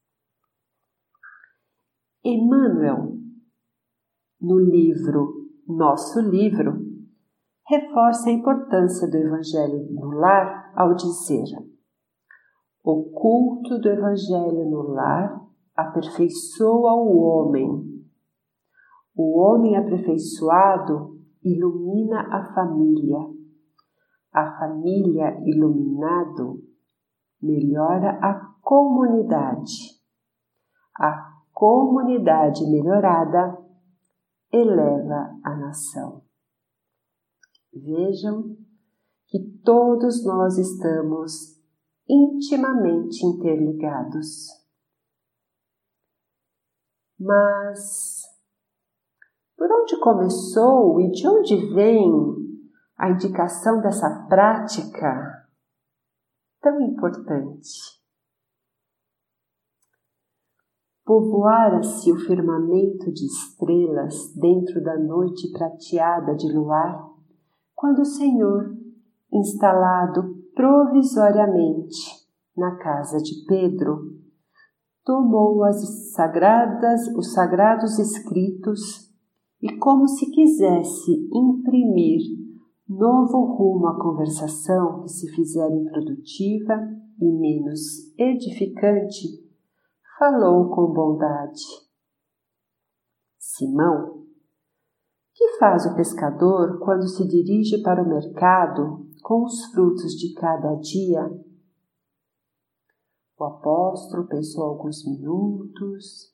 Emmanuel, 2.23 3.17
no 4.41 4.59
livro 4.59 5.49
Nosso 5.67 6.19
Livro, 6.19 6.81
reforça 7.67 8.29
a 8.29 8.33
importância 8.33 9.09
do 9.09 9.17
Evangelho 9.17 9.87
no 9.91 10.11
lar 10.11 10.73
ao 10.75 10.95
dizer: 10.95 11.45
O 12.83 13.11
culto 13.11 13.79
do 13.79 13.89
Evangelho 13.89 14.69
no 14.69 14.81
lar 14.93 15.41
aperfeiçoa 15.75 16.95
o 16.95 17.17
homem. 17.17 18.03
O 19.15 19.39
homem 19.39 19.77
aperfeiçoado 19.77 21.12
ilumina 21.43 22.21
a 22.31 22.53
família. 22.53 23.19
A 24.31 24.57
família 24.59 25.39
iluminado 25.45 26.63
melhora 27.41 28.17
a 28.21 28.53
comunidade. 28.61 30.01
A 30.97 31.33
comunidade 31.51 32.65
melhorada 32.69 33.57
eleva 34.51 35.39
a 35.43 35.55
nação. 35.55 36.23
Vejam 37.73 38.55
que 39.27 39.39
todos 39.63 40.25
nós 40.25 40.57
estamos 40.57 41.59
intimamente 42.07 43.25
interligados. 43.25 44.47
Mas 47.19 48.12
por 49.63 49.71
onde 49.71 49.97
começou 50.01 50.99
e 50.99 51.09
de 51.11 51.25
onde 51.25 51.55
vem 51.73 52.11
a 52.97 53.11
indicação 53.11 53.79
dessa 53.79 54.27
prática 54.27 55.47
tão 56.61 56.81
importante? 56.81 57.71
Povoara-se 61.05 62.11
o 62.11 62.17
firmamento 62.17 63.09
de 63.13 63.25
estrelas 63.25 64.33
dentro 64.35 64.83
da 64.83 64.97
noite 64.97 65.49
prateada 65.53 66.35
de 66.35 66.51
luar, 66.51 67.01
quando 67.73 67.99
o 67.99 68.05
Senhor, 68.05 68.69
instalado 69.31 70.43
provisoriamente 70.53 72.27
na 72.57 72.75
casa 72.79 73.17
de 73.19 73.45
Pedro, 73.47 74.11
tomou 75.05 75.63
as 75.63 76.11
sagradas, 76.11 77.07
os 77.15 77.31
sagrados 77.31 77.97
escritos 77.97 79.12
e 79.63 79.77
como 79.77 80.05
se 80.09 80.29
quisesse 80.29 81.29
imprimir 81.33 82.19
novo 82.85 83.45
rumo 83.55 83.87
à 83.87 83.97
conversação 83.97 85.03
que 85.03 85.07
se 85.07 85.33
fizera 85.33 85.73
improdutiva 85.73 86.73
e 87.17 87.31
menos 87.31 88.13
edificante, 88.17 89.41
falou 90.19 90.69
com 90.69 90.91
bondade. 90.91 91.63
Simão, 93.39 94.25
que 95.33 95.57
faz 95.57 95.85
o 95.85 95.95
pescador 95.95 96.79
quando 96.79 97.07
se 97.07 97.25
dirige 97.25 97.81
para 97.81 98.03
o 98.03 98.09
mercado 98.09 99.07
com 99.21 99.45
os 99.45 99.63
frutos 99.71 100.11
de 100.11 100.33
cada 100.33 100.75
dia? 100.75 101.23
O 103.39 103.45
apóstolo 103.45 104.27
pensou 104.27 104.65
alguns 104.65 105.05
minutos 105.05 106.33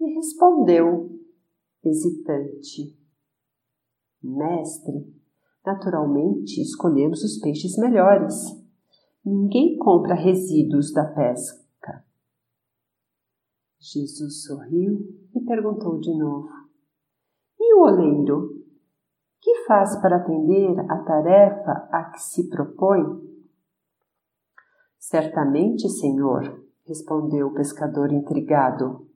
e 0.00 0.14
respondeu, 0.14 1.21
hesitante: 1.84 2.96
Mestre, 4.22 5.14
naturalmente 5.64 6.60
escolhemos 6.60 7.22
os 7.22 7.38
peixes 7.40 7.76
melhores. 7.76 8.34
Ninguém 9.24 9.76
compra 9.78 10.14
resíduos 10.14 10.92
da 10.92 11.04
pesca. 11.04 12.04
Jesus 13.80 14.44
sorriu 14.44 15.00
e 15.34 15.40
perguntou 15.44 15.98
de 15.98 16.16
novo: 16.16 16.48
E 17.58 17.74
o 17.74 17.82
oleiro? 17.82 18.62
Que 19.40 19.64
faz 19.66 20.00
para 20.00 20.18
atender 20.18 20.78
a 20.88 21.02
tarefa 21.02 21.88
a 21.90 22.10
que 22.12 22.20
se 22.20 22.48
propõe? 22.48 23.02
Certamente, 24.96 25.88
senhor, 25.88 26.64
respondeu 26.86 27.48
o 27.48 27.54
pescador 27.54 28.12
intrigado. 28.12 29.08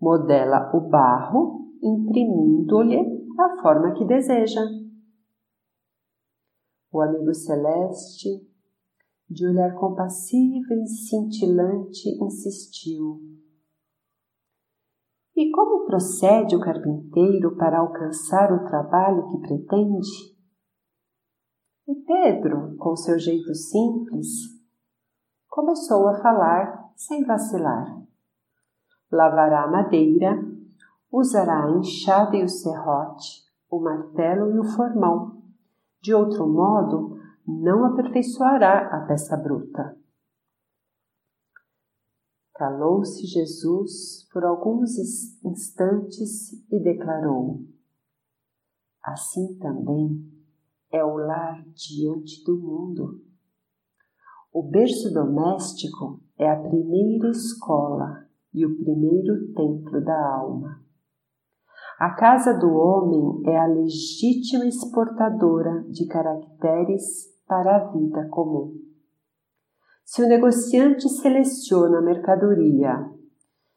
Modela 0.00 0.70
o 0.74 0.88
barro, 0.88 1.67
imprimindo-lhe 1.82 2.98
a 3.38 3.62
forma 3.62 3.94
que 3.94 4.04
deseja. 4.04 4.60
O 6.90 7.00
amigo 7.00 7.34
celeste, 7.34 8.28
de 9.28 9.46
olhar 9.46 9.74
compassivo 9.74 10.72
e 10.72 10.86
cintilante, 10.86 12.08
insistiu. 12.22 13.20
E 15.36 15.50
como 15.52 15.86
procede 15.86 16.56
o 16.56 16.60
carpinteiro 16.60 17.56
para 17.56 17.78
alcançar 17.78 18.52
o 18.52 18.64
trabalho 18.68 19.28
que 19.28 19.38
pretende? 19.38 20.38
E 21.86 21.94
Pedro, 22.04 22.76
com 22.76 22.96
seu 22.96 23.18
jeito 23.18 23.54
simples, 23.54 24.26
começou 25.48 26.08
a 26.08 26.20
falar 26.20 26.92
sem 26.96 27.24
vacilar. 27.24 27.86
Lavará 29.10 29.64
a 29.64 29.70
madeira, 29.70 30.38
usará 31.10 31.64
a 31.64 31.78
enxada 31.78 32.36
e 32.36 32.44
o 32.44 32.48
serrote, 32.48 33.44
o 33.70 33.80
martelo 33.80 34.50
e 34.54 34.58
o 34.58 34.64
formão. 34.64 35.42
De 36.00 36.14
outro 36.14 36.46
modo, 36.46 37.18
não 37.46 37.84
aperfeiçoará 37.84 38.88
a 38.88 39.06
peça 39.06 39.36
bruta. 39.36 39.96
Calou-se 42.54 43.24
Jesus 43.26 44.28
por 44.32 44.44
alguns 44.44 44.98
instantes 45.44 46.52
e 46.70 46.80
declarou: 46.80 47.60
Assim 49.02 49.56
também 49.58 50.28
é 50.90 51.04
o 51.04 51.16
lar 51.16 51.64
diante 51.72 52.42
do 52.44 52.58
mundo. 52.58 53.22
O 54.52 54.62
berço 54.62 55.12
doméstico 55.12 56.20
é 56.36 56.50
a 56.50 56.60
primeira 56.60 57.30
escola 57.30 58.26
e 58.52 58.66
o 58.66 58.76
primeiro 58.76 59.52
templo 59.52 60.02
da 60.02 60.34
alma. 60.34 60.77
A 61.98 62.10
casa 62.10 62.54
do 62.54 62.72
homem 62.72 63.42
é 63.44 63.58
a 63.58 63.66
legítima 63.66 64.64
exportadora 64.66 65.84
de 65.88 66.06
caracteres 66.06 67.26
para 67.44 67.74
a 67.74 67.90
vida 67.90 68.28
comum. 68.30 68.72
Se 70.04 70.22
o 70.22 70.28
negociante 70.28 71.08
seleciona 71.08 71.98
a 71.98 72.02
mercadoria, 72.02 73.04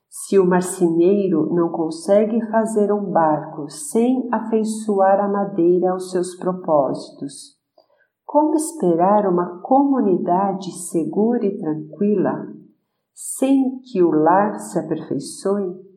se 0.07 0.37
o 0.37 0.45
marceneiro 0.45 1.51
não 1.51 1.69
consegue 1.71 2.39
fazer 2.51 2.93
um 2.93 3.09
barco 3.09 3.67
sem 3.71 4.29
afeiçoar 4.31 5.19
a 5.19 5.27
madeira 5.27 5.91
aos 5.91 6.11
seus 6.11 6.35
propósitos, 6.35 7.59
como 8.23 8.53
esperar 8.53 9.27
uma 9.27 9.61
comunidade 9.61 10.71
segura 10.71 11.43
e 11.43 11.57
tranquila 11.57 12.47
sem 13.15 13.79
que 13.79 14.03
o 14.03 14.11
lar 14.11 14.59
se 14.59 14.77
aperfeiçoe? 14.77 15.90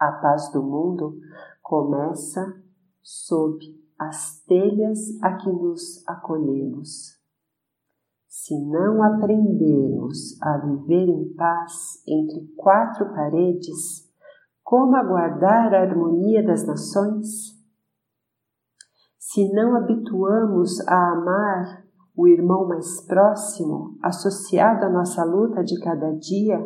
A 0.00 0.12
paz 0.12 0.50
do 0.52 0.62
mundo 0.62 1.18
começa 1.62 2.60
sob 3.02 3.58
as 3.98 4.42
telhas 4.46 4.98
a 5.22 5.36
que 5.36 5.52
nos 5.52 6.02
acolhemos. 6.08 7.18
Se 8.26 8.58
não 8.66 9.02
aprendermos 9.02 10.40
a 10.40 10.56
viver 10.58 11.08
em 11.08 11.34
paz 11.34 12.02
entre 12.08 12.46
quatro 12.56 13.12
paredes, 13.12 14.10
como 14.64 14.96
aguardar 14.96 15.74
a 15.74 15.82
harmonia 15.82 16.42
das 16.42 16.66
nações? 16.66 17.60
se 19.32 19.52
não 19.52 19.76
habituamos 19.76 20.80
a 20.88 21.12
amar 21.12 21.84
o 22.16 22.26
irmão 22.26 22.66
mais 22.66 23.00
próximo, 23.06 23.96
associado 24.02 24.86
à 24.86 24.88
nossa 24.88 25.22
luta 25.22 25.62
de 25.62 25.78
cada 25.78 26.10
dia, 26.16 26.58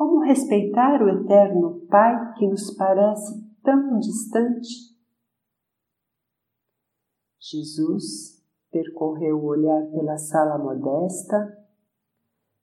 como 0.00 0.20
respeitar 0.20 1.02
o 1.02 1.10
eterno 1.10 1.86
Pai 1.90 2.32
que 2.38 2.48
nos 2.48 2.74
parece 2.74 3.38
tão 3.62 3.98
distante? 3.98 4.96
Jesus 7.38 8.42
percorreu 8.72 9.36
o 9.36 9.48
olhar 9.48 9.90
pela 9.90 10.16
sala 10.16 10.56
modesta, 10.56 11.36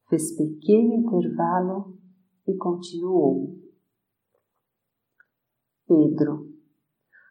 fez 0.09 0.35
pequeno 0.35 0.95
intervalo 0.95 1.99
e 2.47 2.57
continuou. 2.57 3.55
Pedro, 5.87 6.51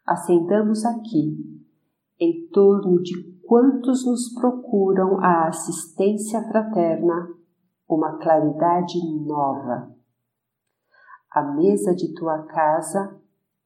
assentamos 0.05 0.85
aqui 0.85 1.35
em 2.17 2.47
torno 2.47 3.01
de 3.01 3.41
quantos 3.45 4.05
nos 4.05 4.33
procuram 4.39 5.19
a 5.19 5.49
assistência 5.49 6.41
fraterna, 6.47 7.27
uma 7.89 8.17
claridade 8.17 8.99
nova. 9.25 9.96
A 11.37 11.43
mesa 11.43 11.93
de 11.93 12.15
tua 12.15 12.47
casa 12.47 13.15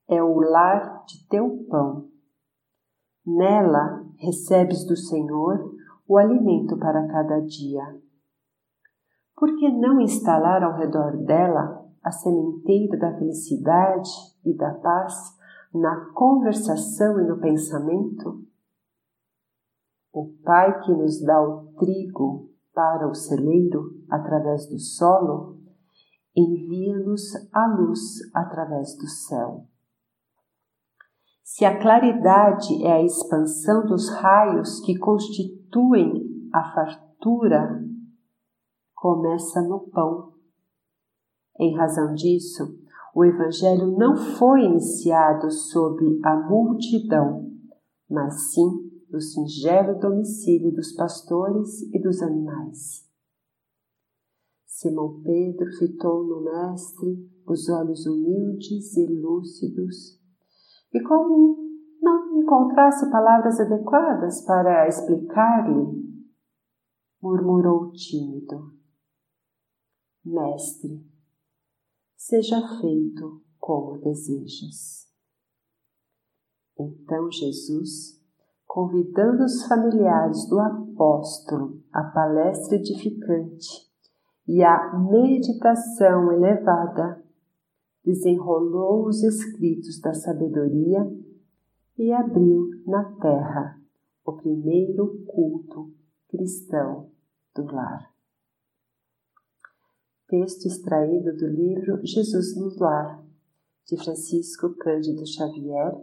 é 0.05 0.21
o 0.21 0.41
lar 0.41 1.05
de 1.05 1.25
teu 1.29 1.65
pão. 1.69 2.10
Nela 3.25 4.05
recebes 4.17 4.86
do 4.86 4.97
Senhor 4.97 5.73
o 6.05 6.17
alimento 6.17 6.77
para 6.77 7.07
cada 7.07 7.39
dia. 7.39 7.81
Por 9.38 9.55
que 9.55 9.71
não 9.71 10.01
instalar 10.01 10.62
ao 10.62 10.73
redor 10.73 11.15
dela 11.23 11.89
a 12.03 12.12
sementeira 12.12 12.97
da 12.97 13.17
felicidade 13.17 14.10
e 14.43 14.53
da 14.53 14.73
paz 14.73 15.15
na 15.73 16.12
conversação 16.13 17.21
e 17.21 17.23
no 17.23 17.39
pensamento? 17.39 18.43
O 20.12 20.29
Pai 20.43 20.77
que 20.81 20.91
nos 20.91 21.23
dá 21.23 21.41
o 21.41 21.71
trigo 21.79 22.49
para 22.73 23.07
o 23.07 23.15
celeiro 23.15 23.97
através 24.10 24.67
do 24.67 24.77
solo, 24.77 25.61
envia-nos 26.36 27.34
a 27.54 27.67
luz 27.67 28.00
através 28.34 28.96
do 28.98 29.08
céu. 29.08 29.65
Se 31.44 31.65
a 31.65 31.80
claridade 31.82 32.84
é 32.86 32.94
a 32.94 33.04
expansão 33.04 33.86
dos 33.86 34.10
raios 34.10 34.80
que 34.80 34.98
constituem 34.98 36.50
a 36.54 36.74
fartura, 36.74 37.84
começa 38.96 39.62
no 39.62 39.82
pão. 39.89 40.34
Em 41.60 41.76
razão 41.76 42.13
disso, 42.13 42.80
o 43.13 43.26
Evangelho 43.26 43.98
não 43.98 44.15
foi 44.15 44.63
iniciado 44.63 45.52
sob 45.52 46.22
a 46.24 46.36
multidão, 46.48 47.52
mas 48.10 48.54
sim 48.54 48.89
no 49.12 49.20
singelo 49.20 50.00
domicílio 50.00 50.72
dos 50.72 50.94
pastores 50.94 51.82
e 51.94 52.00
dos 52.00 52.22
animais. 52.22 53.11
Simão 54.82 55.22
Pedro 55.22 55.72
fitou 55.78 56.24
no 56.24 56.41
Mestre 56.41 57.30
os 57.46 57.70
olhos 57.70 58.08
humildes 58.08 58.98
e 58.98 59.06
lúcidos, 59.06 60.20
e 60.91 61.00
como 61.04 61.70
não 62.02 62.41
encontrasse 62.41 63.12
palavras 63.12 63.60
adequadas 63.60 64.44
para 64.44 64.88
explicar-lhe, 64.88 66.26
murmurou 67.22 67.91
tímido: 67.91 68.74
Mestre, 70.26 71.06
seja 72.15 72.60
feito 72.80 73.39
como 73.60 74.00
desejas. 74.00 75.08
Então 76.80 77.32
Jesus, 77.32 78.20
convidando 78.65 79.44
os 79.44 79.63
familiares 79.67 80.50
do 80.50 80.60
apóstolo, 80.60 81.84
a 81.94 82.04
palestra 82.06 82.78
edificante 82.78 83.90
e 84.47 84.63
a 84.63 84.97
meditação 84.97 86.32
elevada, 86.32 87.23
desenrolou 88.04 89.08
os 89.08 89.23
escritos 89.23 89.99
da 90.01 90.13
sabedoria 90.13 90.99
e 91.97 92.12
abriu 92.12 92.69
na 92.86 93.04
terra 93.19 93.80
o 94.25 94.34
primeiro 94.34 95.23
culto 95.25 95.93
cristão 96.27 97.12
do 97.56 97.65
lar. 97.65 98.12
Texto 100.27 100.65
extraído 100.65 101.36
do 101.36 101.47
livro 101.47 101.99
Jesus 102.06 102.56
no 102.56 102.73
Lar, 102.80 103.21
de 103.86 103.97
Francisco 103.97 104.73
Cândido 104.75 105.27
Xavier, 105.27 105.93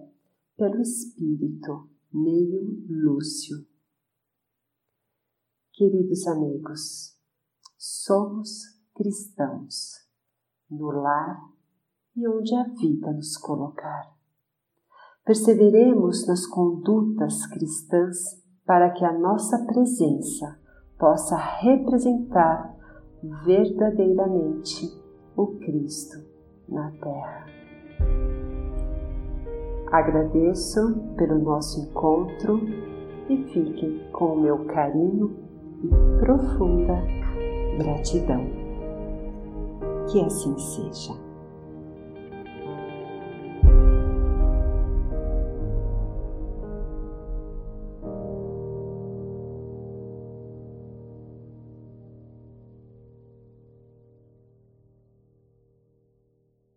pelo 0.55 0.83
Espírito 0.83 1.88
Neio 2.12 2.85
Lúcio. 2.90 3.66
Queridos 5.72 6.27
amigos, 6.27 7.17
somos 7.88 8.48
cristãos 8.94 10.07
no 10.70 10.90
lar 10.90 11.40
e 12.14 12.29
onde 12.29 12.55
a 12.55 12.64
vida 12.64 13.11
nos 13.12 13.37
colocar. 13.38 14.12
Perseveremos 15.24 16.27
nas 16.27 16.46
condutas 16.46 17.46
cristãs 17.46 18.16
para 18.66 18.90
que 18.90 19.05
a 19.05 19.18
nossa 19.18 19.64
presença 19.64 20.59
possa 20.98 21.37
representar 21.37 22.77
verdadeiramente 23.44 24.87
o 25.35 25.46
Cristo 25.59 26.18
na 26.68 26.90
Terra. 26.92 27.46
Agradeço 29.90 31.14
pelo 31.16 31.38
nosso 31.38 31.81
encontro 31.81 32.61
e 33.31 33.44
fiquem 33.44 34.11
com 34.12 34.35
o 34.35 34.40
meu 34.40 34.66
carinho 34.66 35.35
e 35.83 36.20
profunda 36.20 37.28
gratidão. 37.79 38.47
Que 40.09 40.21
assim 40.21 40.59
seja. 40.59 41.28